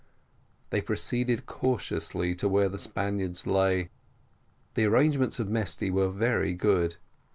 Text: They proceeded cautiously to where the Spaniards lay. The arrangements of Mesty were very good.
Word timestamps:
They 0.71 0.81
proceeded 0.81 1.45
cautiously 1.45 2.33
to 2.33 2.49
where 2.49 2.69
the 2.69 2.79
Spaniards 2.79 3.45
lay. 3.45 3.91
The 4.73 4.85
arrangements 4.85 5.39
of 5.39 5.47
Mesty 5.47 5.91
were 5.91 6.09
very 6.09 6.55
good. 6.55 6.95